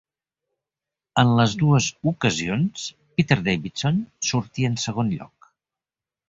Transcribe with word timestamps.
En 1.23 1.33
les 1.39 1.53
dues 1.63 1.89
ocasions, 2.11 2.87
Peter 3.19 3.37
Davison 3.49 4.01
sortia 4.31 4.73
en 4.75 4.81
segon 4.87 5.15
lloc. 5.19 5.53